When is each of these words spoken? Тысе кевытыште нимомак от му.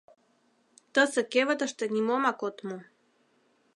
Тысе 0.93 1.21
кевытыште 1.31 1.85
нимомак 1.93 2.39
от 2.47 2.57
му. 2.67 2.77